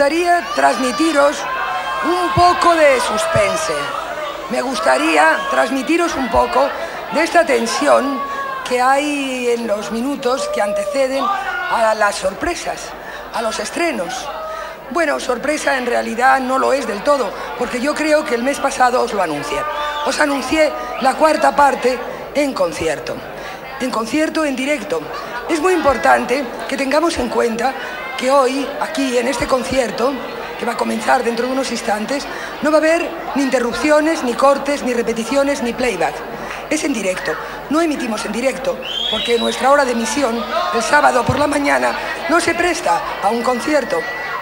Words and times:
gustaría 0.00 0.42
transmitiros 0.54 1.36
un 2.06 2.32
poco 2.32 2.74
de 2.74 2.98
suspense. 3.00 3.74
Me 4.48 4.62
gustaría 4.62 5.36
transmitiros 5.50 6.14
un 6.14 6.30
poco 6.30 6.70
de 7.12 7.22
esta 7.22 7.44
tensión 7.44 8.18
que 8.66 8.80
hay 8.80 9.48
en 9.50 9.66
los 9.66 9.92
minutos 9.92 10.48
que 10.54 10.62
anteceden 10.62 11.22
a 11.22 11.94
las 11.94 12.14
sorpresas, 12.14 12.80
a 13.34 13.42
los 13.42 13.58
estrenos. 13.60 14.26
Bueno, 14.88 15.20
sorpresa 15.20 15.76
en 15.76 15.84
realidad 15.84 16.40
no 16.40 16.58
lo 16.58 16.72
es 16.72 16.86
del 16.86 17.02
todo, 17.02 17.30
porque 17.58 17.78
yo 17.78 17.94
creo 17.94 18.24
que 18.24 18.36
el 18.36 18.42
mes 18.42 18.58
pasado 18.58 19.02
os 19.02 19.12
lo 19.12 19.20
anuncié. 19.20 19.58
Os 20.06 20.18
anuncié 20.18 20.72
la 21.02 21.12
cuarta 21.12 21.54
parte 21.54 21.98
en 22.34 22.54
concierto. 22.54 23.16
En 23.80 23.90
concierto 23.90 24.46
en 24.46 24.56
directo. 24.56 25.02
Es 25.50 25.60
muy 25.60 25.74
importante 25.74 26.42
que 26.68 26.76
tengamos 26.78 27.18
en 27.18 27.28
cuenta 27.28 27.74
que 28.20 28.30
hoy, 28.30 28.68
aquí 28.82 29.16
en 29.16 29.28
este 29.28 29.46
concierto, 29.46 30.12
que 30.58 30.66
va 30.66 30.72
a 30.72 30.76
comenzar 30.76 31.24
dentro 31.24 31.46
de 31.46 31.52
unos 31.52 31.70
instantes, 31.70 32.26
no 32.60 32.70
va 32.70 32.76
a 32.76 32.80
haber 32.80 33.10
ni 33.34 33.42
interrupciones, 33.42 34.22
ni 34.22 34.34
cortes, 34.34 34.82
ni 34.82 34.92
repeticiones, 34.92 35.62
ni 35.62 35.72
playback. 35.72 36.14
Es 36.68 36.84
en 36.84 36.92
directo. 36.92 37.32
No 37.70 37.80
emitimos 37.80 38.22
en 38.26 38.32
directo 38.32 38.78
porque 39.10 39.38
nuestra 39.38 39.70
hora 39.70 39.86
de 39.86 39.92
emisión, 39.92 40.44
el 40.74 40.82
sábado 40.82 41.24
por 41.24 41.38
la 41.38 41.46
mañana, 41.46 41.92
no 42.28 42.40
se 42.40 42.54
presta 42.54 43.00
a 43.22 43.30
un 43.30 43.42
concierto. 43.42 43.96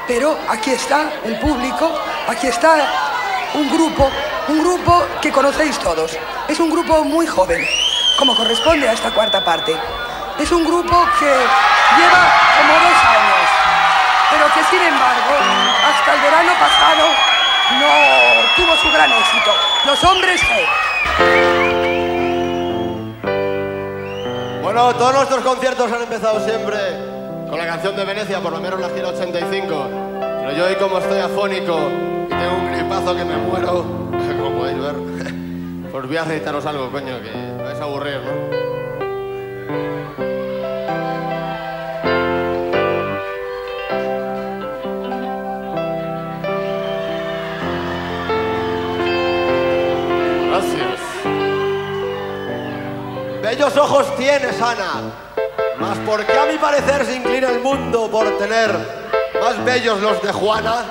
Pero 0.08 0.36
aquí 0.48 0.72
está 0.72 1.12
el 1.24 1.38
público, 1.38 1.88
aquí 2.26 2.48
está 2.48 2.74
un 3.54 3.70
grupo, 3.70 4.10
un 4.48 4.58
grupo 4.58 5.04
que 5.22 5.30
conocéis 5.30 5.78
todos. 5.78 6.18
Es 6.48 6.58
un 6.58 6.70
grupo 6.70 7.04
muy 7.04 7.28
joven, 7.28 7.64
como 8.18 8.34
corresponde 8.34 8.88
a 8.88 8.92
esta 8.92 9.12
cuarta 9.12 9.44
parte. 9.44 9.76
Es 10.36 10.50
un 10.50 10.64
grupo 10.64 11.06
que 11.20 11.26
lleva 11.26 12.48
como 12.58 12.72
dos 12.72 13.04
años, 13.04 13.27
pero 14.30 14.44
que 14.54 14.62
sin 14.64 14.82
embargo, 14.82 15.34
hasta 15.86 16.14
el 16.14 16.20
verano 16.20 16.52
pasado, 16.58 17.04
no 17.80 18.54
tuvo 18.56 18.76
su 18.76 18.90
gran 18.92 19.10
éxito. 19.12 19.52
Los 19.84 20.04
hombres. 20.04 20.40
Bueno, 24.62 24.94
todos 24.94 25.14
nuestros 25.14 25.42
conciertos 25.42 25.90
han 25.92 26.02
empezado 26.02 26.40
siempre 26.44 26.78
con 27.48 27.58
la 27.58 27.66
canción 27.66 27.96
de 27.96 28.04
Venecia, 28.04 28.40
por 28.40 28.52
lo 28.52 28.60
menos 28.60 28.80
la 28.80 28.90
gira 28.90 29.08
85. 29.08 29.88
Pero 30.20 30.52
yo 30.52 30.66
hoy 30.66 30.74
como 30.76 30.98
estoy 30.98 31.20
afónico 31.20 31.78
y 32.26 32.28
tengo 32.28 32.54
un 32.56 32.72
gripazo 32.72 33.16
que 33.16 33.24
me 33.24 33.36
muero, 33.36 33.82
como 34.38 34.58
podéis 34.58 34.78
ver, 34.78 34.94
pues 35.92 36.06
voy 36.06 36.16
a 36.16 36.24
recitaros 36.24 36.66
algo, 36.66 36.90
coño, 36.90 37.20
que 37.22 37.62
vais 37.62 37.80
a 37.80 37.84
aburrir, 37.84 38.20
¿no? 38.20 38.77
Bellos 53.48 53.75
ojos 53.79 54.14
tienes, 54.17 54.61
Ana. 54.61 55.11
Mas 55.79 55.97
¿por 56.01 56.23
qué 56.27 56.39
a 56.39 56.45
mi 56.45 56.59
parecer 56.59 57.07
se 57.07 57.17
inclina 57.17 57.48
el 57.48 57.61
mundo 57.61 58.07
por 58.11 58.36
tener 58.36 58.70
más 59.41 59.64
bellos 59.64 60.03
los 60.03 60.20
de 60.20 60.31
Juana? 60.33 60.85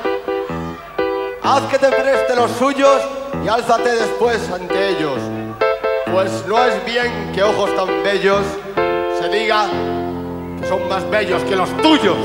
Haz 1.44 1.62
que 1.70 1.78
te 1.78 1.90
preste 1.90 2.36
los 2.36 2.50
suyos 2.54 3.00
y 3.46 3.48
álzate 3.48 3.92
después 3.92 4.50
ante 4.52 4.90
ellos. 4.90 5.20
Pues 6.12 6.48
no 6.48 6.58
es 6.66 6.84
bien 6.84 7.32
que 7.32 7.44
ojos 7.44 7.76
tan 7.76 8.02
bellos 8.02 8.42
se 9.22 9.30
diga 9.30 9.68
que 10.60 10.68
son 10.68 10.90
más 10.90 11.08
bellos 11.12 11.44
que 11.44 11.56
los 11.56 11.70
tuyos. 11.78 12.18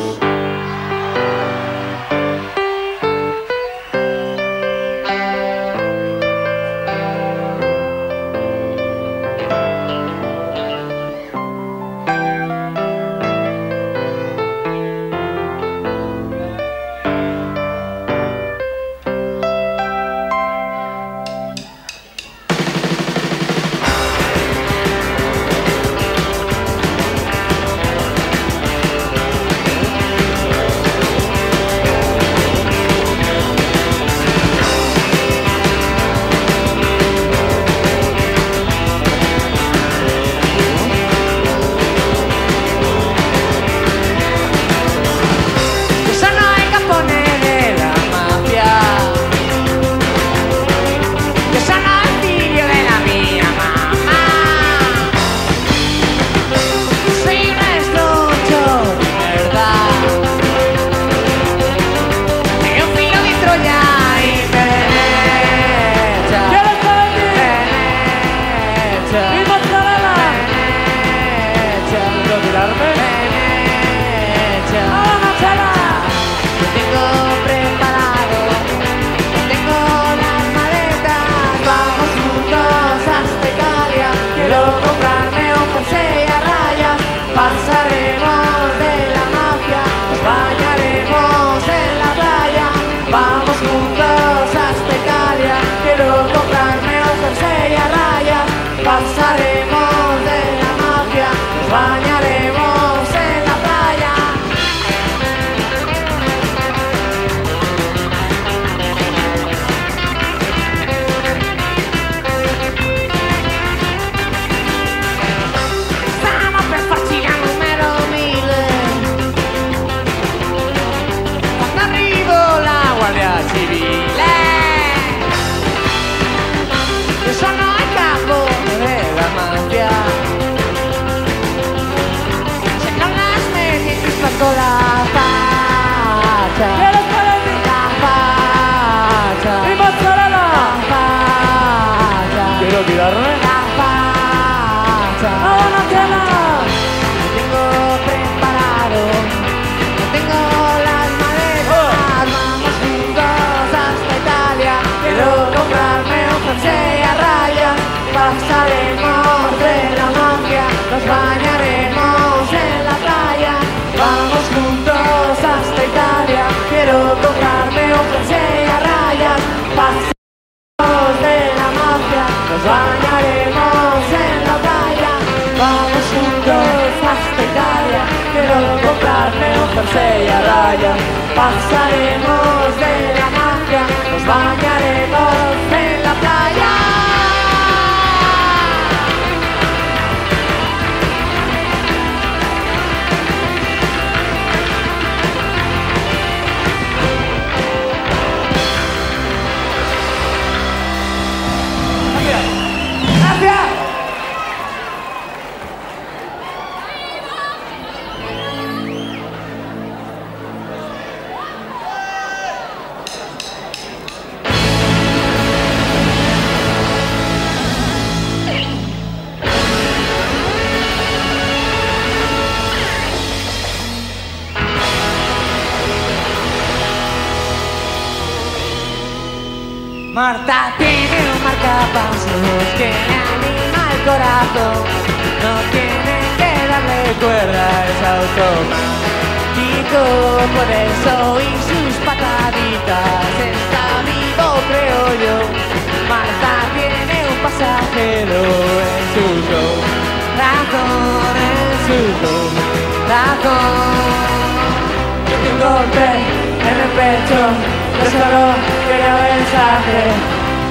Jersey 180.77 180.87
a 180.87 180.97
raya. 180.97 180.97
Pasaremos 181.35 182.77
de 182.79 183.15
la 183.15 183.31
magia, 183.31 183.87
nos 184.11 184.27
bañaremos 184.27 185.72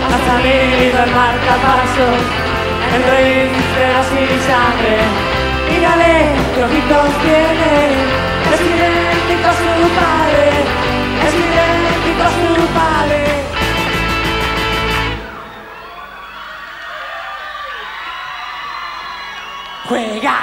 Ha 0.10 0.18
salido 0.28 0.98
el 1.04 1.12
marcapasos, 1.12 2.22
el 2.96 3.04
rey 3.12 3.50
la 3.94 4.04
sin 4.04 4.34
sangre. 4.48 4.98
Mírale, 5.70 6.16
qué 6.56 6.64
ojitos 6.64 7.10
tiene, 7.24 7.74
es 8.54 8.62
idéntico 8.62 9.48
a 9.48 9.56
su 9.62 9.74
padre, 10.00 10.46
es 11.26 11.34
idéntico 11.46 12.24
a 12.24 12.32
su 12.40 12.52
padre. 12.80 13.22
Juega 19.88 20.38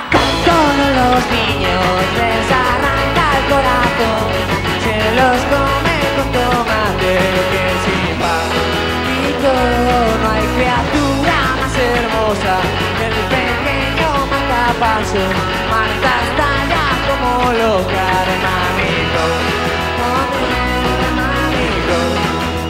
con 0.46 0.74
los 0.98 1.20
niños, 1.36 1.84
les 2.18 2.48
arranca 2.52 3.24
el 3.38 3.44
corazón, 3.52 4.37
Marta 15.08 16.12
está 16.28 16.48
ya 16.68 16.86
como 17.08 17.50
loca 17.52 18.08
de 18.28 18.34
mamito. 18.44 19.24
Oh, 20.04 20.24
mi 20.36 21.08
mamito, 21.16 21.96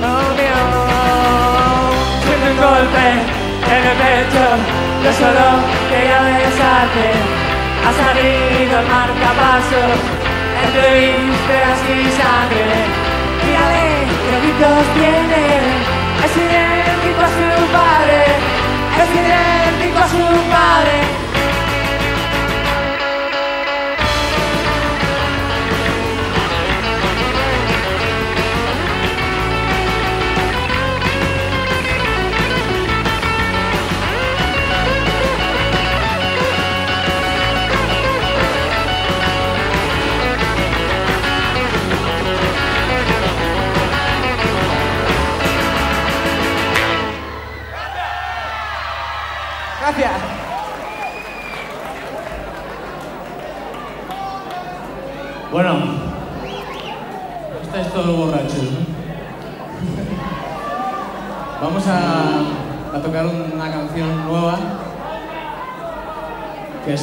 oh, 0.06 0.30
mi 0.38 0.46
oh. 0.46 1.90
Siento 2.22 2.46
un 2.52 2.58
golpe 2.62 3.06
en 3.74 3.82
el 3.90 3.96
pecho, 3.98 4.44
yo 5.02 5.10
solo 5.18 5.46
quería 5.90 6.20
besarte. 6.30 7.06
Ha 7.82 7.92
salido 8.06 8.74
el 8.78 8.86
marcapasos, 8.86 9.98
entre 10.62 10.86
vísceras 10.94 11.80
y 11.90 12.06
sangre. 12.22 12.70
Mírale, 13.42 13.86
qué 14.22 14.30
ojitos 14.38 14.86
tiene, 14.94 15.42
es 16.22 16.32
idéntico 16.38 17.18
a 17.18 17.30
su 17.34 17.48
padre, 17.74 18.20
es 19.02 19.10
idéntico 19.26 19.98
a 19.98 20.06
su 20.06 20.22
padre. 20.54 21.27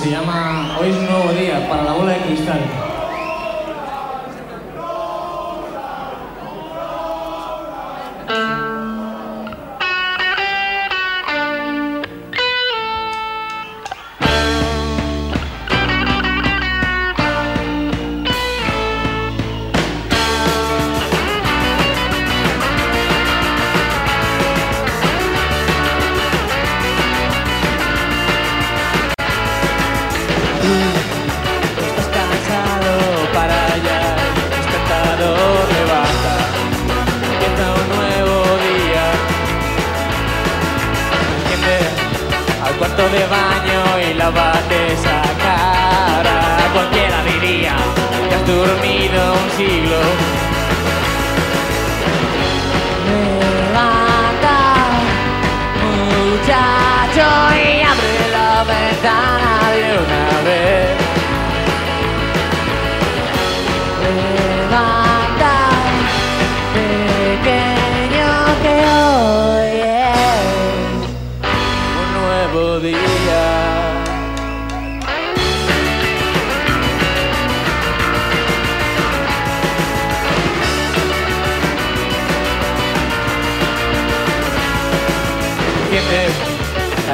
Que 0.05 0.11
se 0.11 0.17
llama 0.17 0.54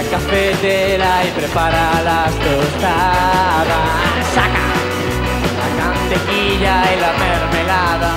cafetera 0.09 1.25
y 1.25 1.31
prepara 1.31 2.01
las 2.03 2.31
tostadas. 2.45 3.91
Saca 4.33 4.67
la 5.59 5.67
mantequilla 5.79 6.75
y 6.93 6.99
la 6.99 7.11
mermelada. 7.23 8.11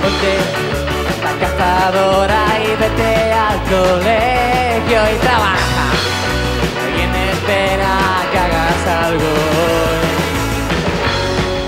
Ponte 0.00 0.34
la 1.24 1.32
cazadora 1.42 2.42
y 2.64 2.68
vete 2.80 3.32
al 3.32 3.58
colegio 3.74 5.00
y 5.12 5.16
trabaja. 5.18 5.86
Alguien 6.84 7.14
espera 7.14 7.94
que 8.30 8.38
hagas 8.38 8.86
algo. 9.04 9.32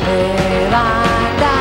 Levanta, 0.06 1.54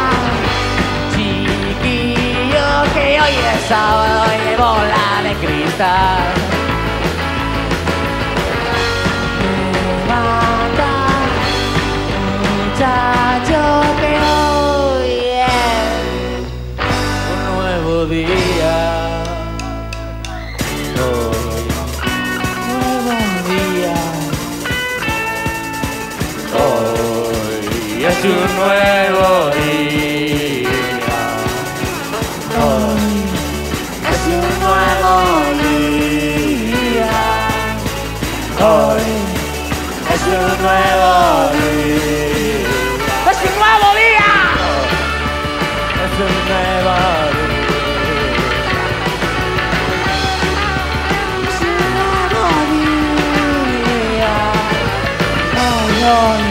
chiquillo, 1.11 2.67
que 2.93 3.19
hoy 3.21 3.35
es 3.53 3.61
sábado 3.67 4.25
y 4.35 4.55
bola 4.55 5.07
de 5.23 5.33
cristal. 5.45 6.36
día. 18.27 19.23
Hoy, 20.99 21.63
nuevo 22.67 23.15
día. 23.49 23.97
Hoy 26.63 28.05
es 28.05 28.19
un 28.25 28.49
nuevo 28.59 29.27
día. 29.55 30.69
Hoy 32.63 33.07
es 34.11 34.23
un 34.35 34.47
nuevo 34.65 35.13
día. 35.63 37.13
Hoy 38.59 39.07
es 40.13 40.23
un 40.27 40.51
nuevo 40.63 40.96
on. 56.07 56.46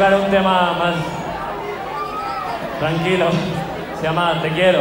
tocar 0.00 0.18
un 0.18 0.30
tema 0.30 0.72
más 0.78 0.94
tranquilo. 2.78 3.26
Se 4.00 4.02
llama 4.04 4.40
Te 4.40 4.48
quiero. 4.48 4.80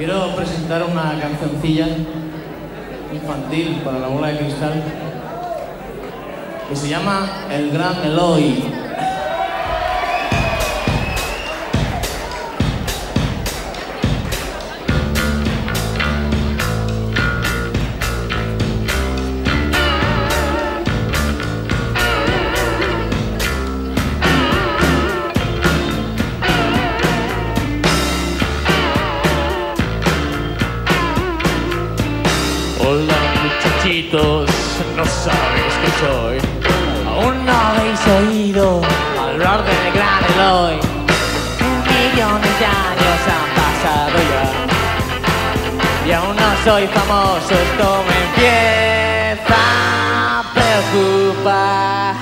Quiero 0.00 0.34
presentar 0.34 0.82
una 0.82 1.20
cancioncilla 1.20 1.86
infantil 3.12 3.82
para 3.84 3.98
la 3.98 4.08
bola 4.08 4.28
de 4.28 4.38
cristal 4.38 4.82
que 6.70 6.74
se 6.74 6.88
llama 6.88 7.28
El 7.50 7.70
Gran 7.70 8.02
Eloy. 8.06 8.64
Soy 46.70 46.86
famoso, 46.86 47.50
esto 47.50 48.04
me 48.06 48.16
empieza 48.26 49.56
a 49.58 50.44
preocupar. 50.54 52.14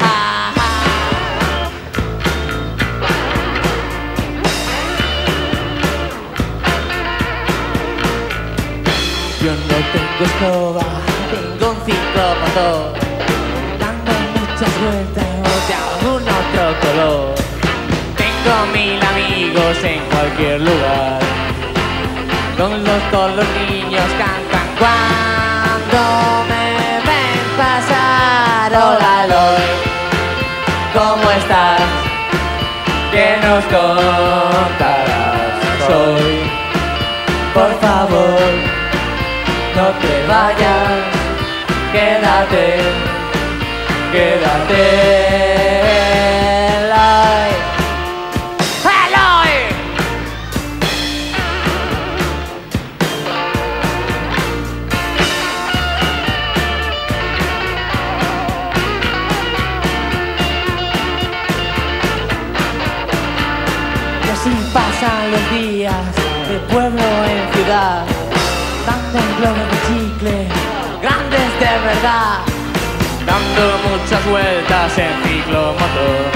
Yo 9.42 9.52
no 9.52 9.76
tengo 9.92 10.24
escoba, 10.24 10.86
tengo 11.30 11.70
un 11.70 11.76
ciclomotor 11.84 12.94
Dando 13.78 14.12
muchas 14.34 14.72
vueltas 14.80 15.30
de 15.68 15.74
algún 15.74 16.22
otro 16.22 16.64
color. 16.80 17.34
Tengo 18.16 18.54
mil 18.72 18.98
amigos 19.12 19.84
en 19.84 20.00
cualquier 20.08 20.60
lugar 20.62 21.37
Con 22.58 22.72
los, 22.82 23.02
todos 23.12 23.36
los 23.36 23.46
niños 23.70 24.02
cantan 24.18 24.68
cuando 24.80 26.00
me 26.48 26.66
ven 27.06 27.40
pasar 27.56 28.72
Hola 28.72 29.24
Eloy, 29.24 29.62
¿cómo 30.92 31.30
estás? 31.30 31.80
¿Qué 33.12 33.36
nos 33.46 33.64
contarás 33.66 35.08
hoy? 35.88 36.50
Por 37.54 37.72
favor 37.80 38.68
no 39.76 39.86
te 40.00 40.14
vayas, 40.26 41.04
quédate, 41.92 42.66
quédate. 44.10 45.68
Dando 72.02 73.78
muchas 73.88 74.24
vueltas 74.26 74.98
en 74.98 75.22
ciclomotor. 75.24 76.26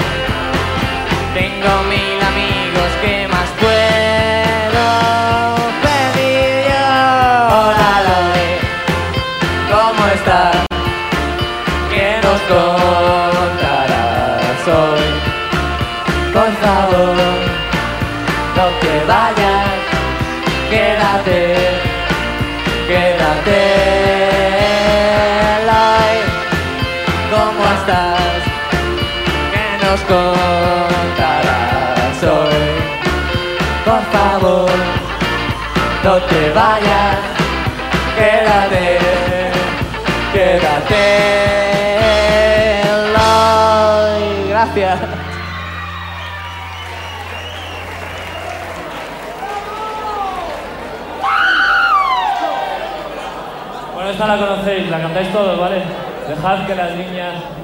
Tengo 1.33 1.83
mil 1.89 2.21
amigos, 2.21 2.89
¿qué 3.01 3.27
más 3.27 3.49
puedo 3.59 4.85
pedir 5.83 6.65
yo? 6.69 6.87
Hola, 7.55 7.89
Eloy, 8.01 8.47
¿cómo 9.71 10.01
estás? 10.13 10.55
¿Qué 11.89 12.07
nos 12.23 12.41
contarás 12.51 13.87
hoy? 14.67 15.07
Por 16.33 16.51
favor, 16.61 17.15
no 18.57 18.65
te 18.81 18.93
vayas, 19.07 19.69
quédate 20.69 21.83
quédate 22.87 23.72
nos 29.93 30.01
contarás 30.05 31.43
hoy? 32.23 32.65
Por 33.85 34.01
favor, 34.11 34.71
no 36.03 36.13
te 36.29 36.49
vayas, 36.49 37.17
quédate, 38.17 38.99
quédate 40.33 41.03
Eloy. 42.81 44.49
Gracias. 44.49 44.99
Bueno, 53.93 54.09
esta 54.09 54.25
la 54.27 54.37
conocéis, 54.37 54.89
la 54.89 55.01
cantáis 55.01 55.31
todos, 55.31 55.59
¿vale? 55.59 55.83
Dejad 56.27 56.65
que 56.65 56.75
las 56.75 56.95
niñas... 56.95 57.62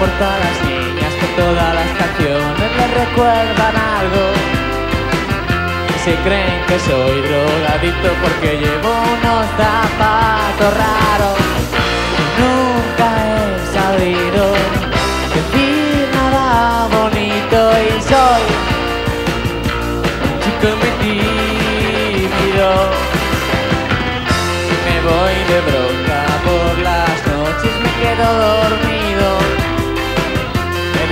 por 0.00 0.08
todas 0.12 0.40
las 0.40 0.58
niñas 0.64 1.12
que 1.20 1.26
todas 1.36 1.74
las 1.74 1.90
canciones 2.00 2.70
les 2.78 2.90
recuerdan 3.02 3.74
algo. 4.00 4.24
Y 5.94 5.98
se 6.04 6.14
creen 6.24 6.58
que 6.68 6.78
soy 6.88 7.20
drogadicto 7.28 8.08
porque 8.22 8.50
llevo 8.62 8.90
unos 9.16 9.44
zapatos 9.60 10.70
raros. 10.82 11.38
Nunca 12.40 13.08
he 13.28 13.44
sabido 13.76 14.42
decir 15.36 16.08
nada 16.14 16.88
bonito 16.96 17.58
y 17.84 18.00
soy 18.10 18.44
un 20.24 20.34
chico 20.42 20.68
muy. 20.80 21.00
Me 24.86 24.96
voy 25.08 25.36
de 25.50 25.58
bronca 25.68 26.20
por 26.46 26.72
las 26.88 27.18
noches, 27.26 27.74
me 27.82 27.92
quedo 28.02 28.26
dormido. 28.40 28.99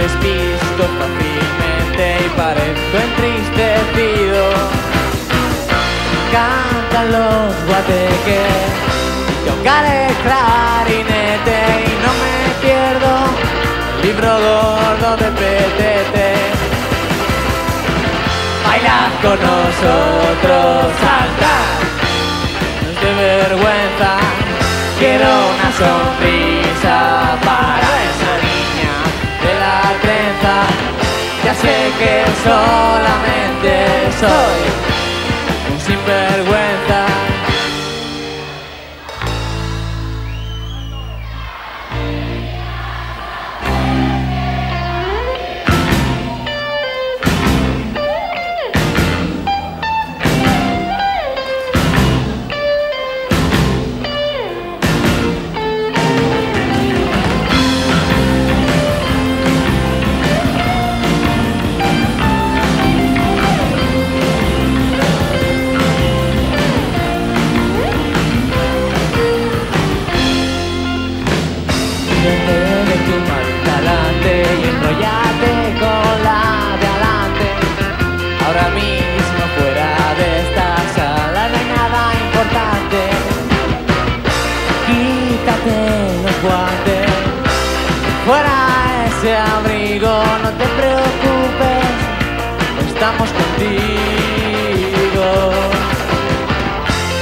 Me 0.09 0.14
despisto 0.14 0.85
fácilmente 0.99 2.05
y 2.25 2.29
parezco 2.37 2.97
entristecido. 3.09 4.42
Cantan 6.33 7.12
los 7.12 7.55
guateques, 7.66 8.68
tocaré 9.47 10.09
clarinete 10.23 11.59
y 11.85 11.94
no 12.05 12.11
me 12.23 12.35
pierdo 12.62 13.12
libro 14.03 14.31
gordo 14.31 15.16
de 15.16 15.31
petete. 15.33 16.29
Bailad 18.66 19.11
con 19.23 19.38
nosotros, 19.40 20.92
saltad 21.03 21.68
no 22.83 22.90
es 22.90 23.01
de 23.03 23.12
vergüenza. 23.14 24.11
Quiero 24.99 25.29
una 25.29 25.71
sonrisa 25.79 27.38
para 27.44 27.88
sé 31.61 31.92
que 31.99 32.25
solamente 32.44 33.73
soy 34.21 34.61
un 35.73 35.81
sinvergüenza. 35.81 36.67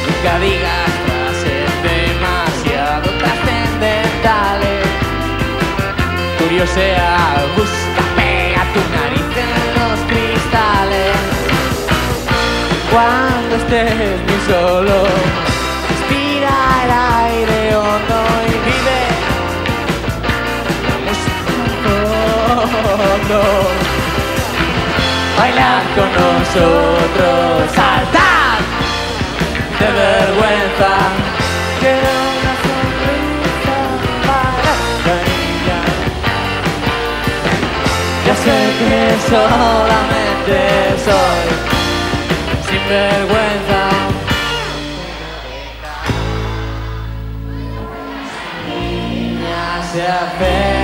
Nunca 0.07 0.39
digas 0.41 0.91
frases 1.07 1.69
demasiado 1.83 3.09
trascendentales. 3.19 4.85
Curiosea, 6.39 7.17
busca, 7.57 8.03
pega 8.17 8.63
tu 8.75 8.81
nariz 8.97 9.31
en 9.45 9.53
los 9.79 9.99
cristales. 10.11 11.15
Cuando 12.93 13.53
estés 13.57 14.21
muy 14.27 14.41
solo, 14.47 14.97
respira 15.89 16.55
el 16.85 16.91
aire 17.25 17.77
hondo 17.77 18.19
y 18.47 18.55
vive 18.69 19.01
la 20.87 20.97
música 21.07 21.55
fondo. 23.29 23.86
Bailad 25.39 25.83
con 25.95 26.11
nosotros, 26.13 27.71
saltad 27.75 28.59
de 29.79 29.87
vergüenza. 29.93 30.91
Quiero 31.81 32.13
una 32.39 32.55
sonrisa 32.65 33.79
para 34.27 34.73
la 35.07 35.17
niña. 35.29 35.81
Ya 38.27 38.35
sé 38.45 38.59
que 38.79 39.01
solamente 39.29 40.59
soy 41.05 41.45
sin 42.69 42.83
vergüenza. 42.89 43.81
Niñas 48.67 49.85
se 49.93 50.03
acerquen 50.03 50.76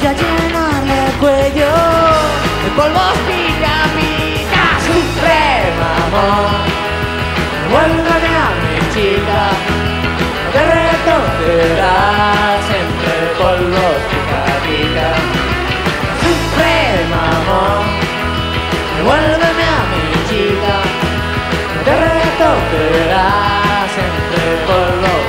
Voy 0.00 0.08
a 0.08 0.12
llenarle 0.14 1.06
el 1.08 1.12
cuello 1.20 1.72
de 2.64 2.70
polvos 2.74 3.16
pica 3.28 3.76
pica. 3.94 4.64
Suprema 4.88 5.88
amor, 6.06 6.56
vuélveme 7.70 8.32
a 8.32 8.48
mi 8.62 8.78
chica. 8.94 9.40
De 10.54 10.60
reconocerá 10.72 11.96
siempre 12.66 13.12
polvos 13.36 13.98
pica 14.08 14.42
pica. 14.64 15.08
Suprema 16.24 17.20
amor. 17.36 17.84
Devuélveme 18.96 19.66
a 19.68 19.82
mi 19.92 20.04
chica, 20.30 20.76
no 21.74 21.80
te 21.84 21.94
recogerá 22.08 23.28
siempre 23.94 24.44
por 24.66 25.19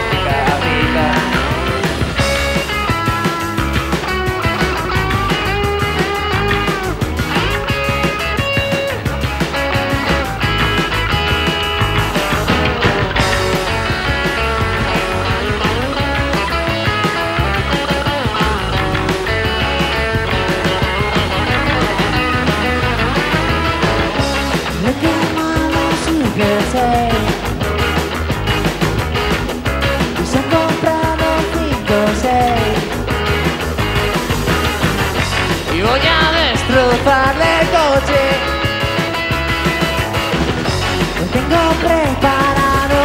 preparado. 41.86 43.02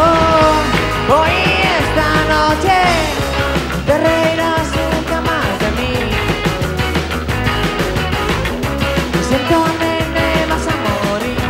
Hoy 1.16 1.34
esta 1.80 2.08
noche 2.34 2.76
Te 3.86 3.94
reirás 3.98 4.66
nunca 4.78 5.20
más 5.30 5.50
de 5.62 5.68
mí. 5.78 5.94
Lo 9.14 9.20
siento, 9.28 9.56
nene, 9.80 10.28
vas 10.50 10.66
a 10.72 10.76
morir 10.86 11.42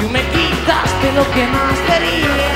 Tú 0.00 0.08
me 0.08 0.22
quitaste 0.34 1.06
lo 1.18 1.24
que 1.34 1.46
más 1.46 1.76
quería. 1.88 2.50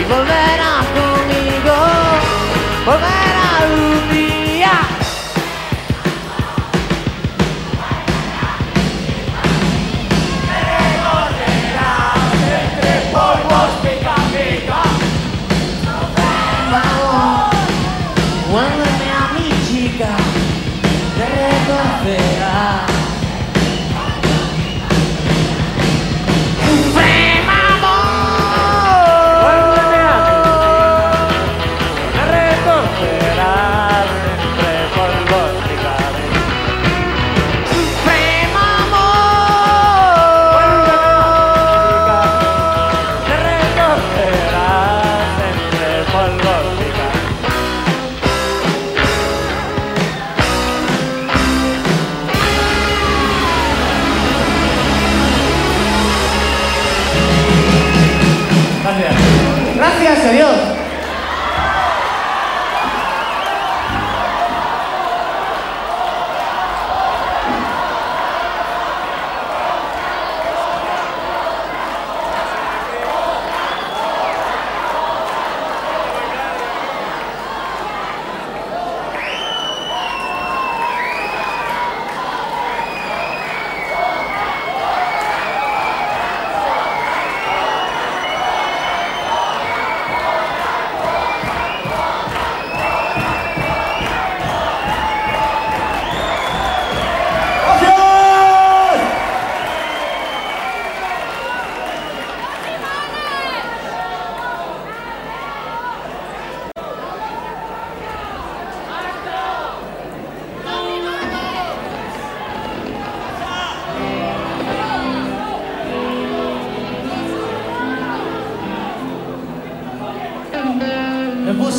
Y 0.00 0.04
volverás 0.04 0.93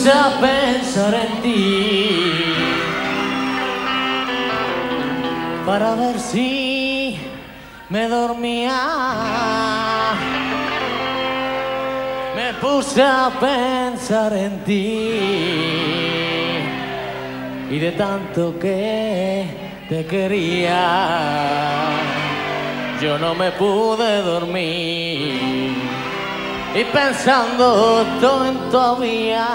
puse 0.05 0.17
a 0.19 0.39
pensar 0.39 1.13
en 1.15 1.41
ti. 1.41 2.53
Para 5.65 5.95
ver 5.95 6.19
si 6.19 7.17
me 7.89 8.07
dormía. 8.07 8.77
Me 12.35 12.53
puse 12.61 13.01
a 13.01 13.31
pensar 13.39 14.33
en 14.33 14.63
ti. 14.63 15.09
Y 17.71 17.79
de 17.79 17.91
tanto 17.93 18.59
que 18.59 19.47
te 19.89 20.05
quería, 20.05 21.89
yo 23.01 23.17
no 23.17 23.33
me 23.33 23.51
pude 23.53 24.21
dormir 24.21 25.84
y 26.75 26.83
pensando 26.83 28.05
todo 28.19 28.45
en 28.45 28.69
todavía. 28.69 29.47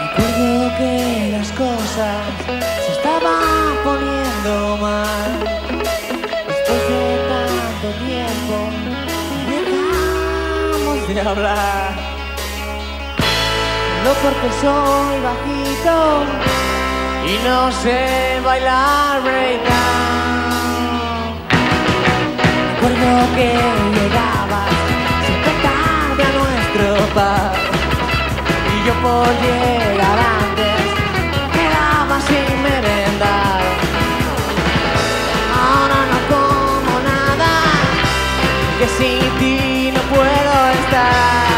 Recuerdo 0.00 0.76
que 0.76 1.28
las 1.32 1.50
cosas 1.52 2.18
se 2.86 2.92
hablar. 11.26 11.92
Solo 13.96 14.14
porque 14.22 14.48
soy 14.60 15.20
bajito 15.22 16.24
y 17.26 17.48
no 17.48 17.72
sé 17.72 18.40
bailar 18.44 19.22
breakdown. 19.22 20.44
Recuerdo 22.74 23.34
que 23.36 23.50
llegabas 23.96 24.70
siempre 25.24 25.52
tarde 25.66 26.22
a 26.22 26.32
nuestro 26.38 26.86
bar 27.14 27.52
y 28.72 28.86
yo 28.86 28.94
por 29.04 29.32
llegar 29.44 30.18
antes 30.42 30.80
quedaba 31.56 32.20
sin 32.28 32.62
merendar. 32.62 33.62
Ahora 35.56 35.98
no 36.10 36.18
como 36.34 36.92
nada, 37.00 37.50
que 38.78 38.86
sin 38.98 39.38
ti 39.38 39.73
no 40.94 41.53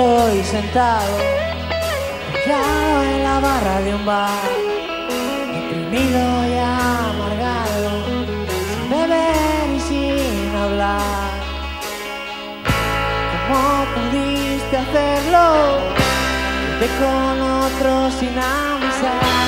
estoy 0.00 0.42
sentado 0.44 1.18
ya 2.46 3.04
en 3.04 3.22
la 3.22 3.38
barra 3.40 3.80
de 3.82 3.94
un 3.94 4.06
bar, 4.06 4.50
deprimido 5.52 6.20
y 6.48 6.56
amargado, 6.56 7.90
sin 8.48 8.90
beber 8.90 9.76
y 9.76 9.80
sin 9.80 10.56
hablar. 10.56 11.30
¿Cómo 13.32 13.84
pudiste 13.94 14.76
hacerlo? 14.78 15.44
Vete 16.80 16.92
con 16.98 17.42
otro 17.42 18.10
sin 18.18 18.38
avisar. 18.38 19.39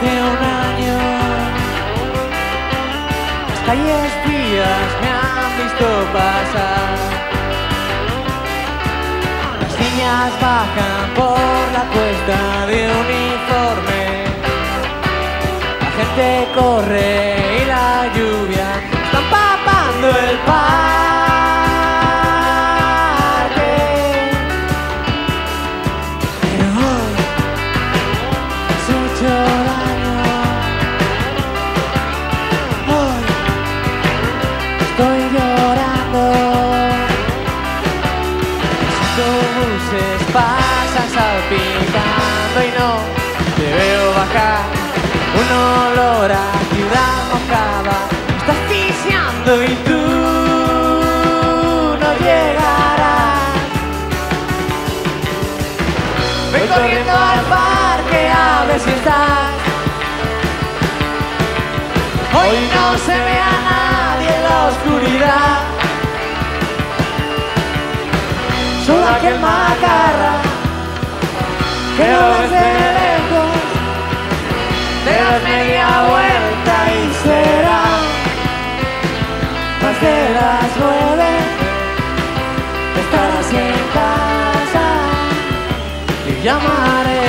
Hace 0.00 0.22
un 0.22 0.44
año 0.44 0.98
calles 3.66 4.12
frías 4.24 4.90
me 5.00 5.08
han 5.08 5.50
visto 5.62 5.86
pasar. 6.12 6.96
Las 9.60 9.74
niñas 9.78 10.32
bajan 10.40 11.14
por 11.14 11.38
la 11.76 11.84
cuesta 11.92 12.66
de 12.66 12.78
uniforme. 13.02 14.04
La 15.82 15.90
gente 15.98 16.48
corre 16.54 17.62
y 17.62 17.66
la 17.66 18.06
lluvia 18.14 18.68
está 19.04 19.18
empapando 19.18 20.08
el 20.08 20.38
parque. 20.46 20.89
Olor 45.92 46.30
a 46.30 46.52
ciudad 46.72 47.16
mojada 47.32 47.96
está 48.38 48.52
asfixiando 48.52 49.62
y 49.64 49.74
tú 49.88 50.02
no 52.02 52.10
llegarás. 52.24 53.52
Ven 56.52 56.66
corriendo 56.68 57.12
al 57.12 57.40
parque 57.56 58.20
a 58.28 58.64
ver 58.66 58.80
si 58.80 58.90
estás. 58.90 59.52
Hoy 62.38 62.56
no 62.74 62.98
se 63.06 63.16
ve 63.26 63.38
a 63.38 63.56
nadie 63.70 64.28
en 64.36 64.42
la 64.48 64.56
oscuridad. 64.70 65.58
Solo 68.86 69.06
aquel 69.08 69.38
macarra 69.40 70.34
que 71.96 72.06
no 72.08 72.38
ves 72.38 72.50
de 72.50 72.60
lejos. 72.60 72.99
Te 72.99 72.99
das 75.30 75.42
media 75.44 75.86
vuelta 76.10 76.76
y 76.98 77.12
será 77.22 77.82
más 79.82 79.96
de 80.00 80.16
las 80.38 80.70
nueve. 80.82 81.30
Estarás 83.02 83.52
en 83.52 83.78
casa 83.98 84.86
y 86.26 86.42
llamaré. 86.44 87.20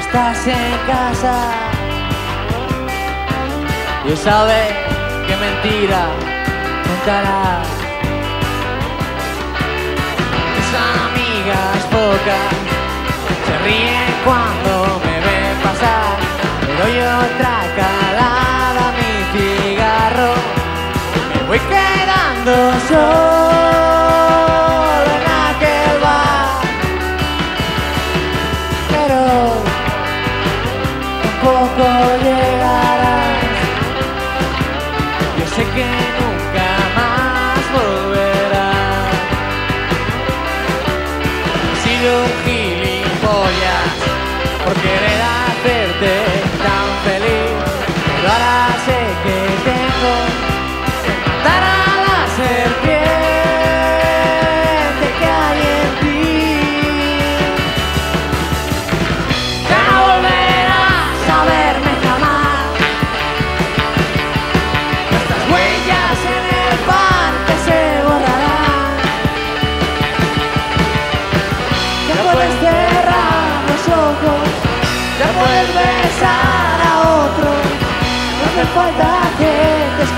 Estás 0.00 0.46
en 0.46 0.76
casa 0.86 1.73
y 4.06 4.16
sabes 4.16 4.72
qué 5.26 5.36
mentira 5.36 6.06
contarás. 6.86 7.66
Tus 10.54 10.70
amigas 11.00 11.78
pocas 11.90 12.52
se 13.46 13.58
ríen 13.64 14.14
cuando 14.24 15.00
me 15.04 15.20
ven 15.26 15.56
pasar, 15.62 16.16
pero 16.60 16.88
yo 16.88 17.08
otra 17.26 17.56
calada 17.76 18.88
a 18.88 18.92
mi 18.98 19.14
cigarro 19.32 20.34
me 21.34 21.48
voy 21.48 21.60
quedando 21.60 22.54
solo 22.88 23.63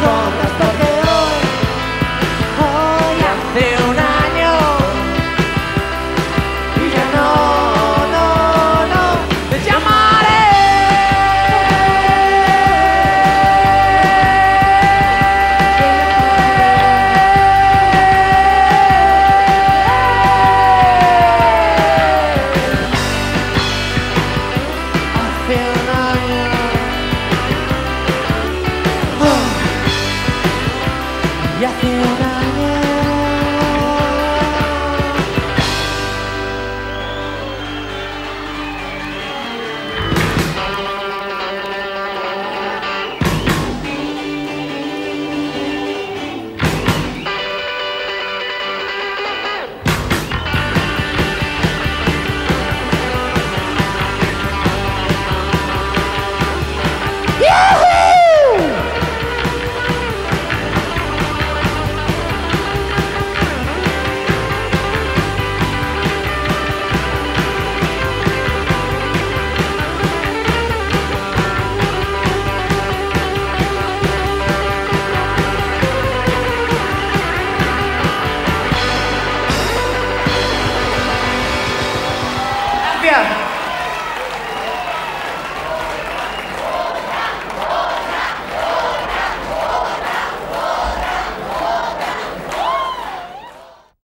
cosas 0.01 0.51
porque 0.59 0.89
hoy, 1.15 1.39
hoy 2.65 3.19
hace 3.33 3.65
un 3.89 3.99
año 3.99 4.53
y 6.77 6.91
ya 6.95 7.05
no, 7.17 7.31
no, 8.15 8.27
no 8.93 9.05
te 9.51 9.59
llamaré. 9.65 10.43
Hace 25.23 25.55
un 25.55 25.89
año. 25.89 26.36